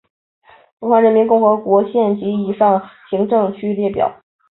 [0.79, 4.19] 中华人民共和国县级以上行政区列表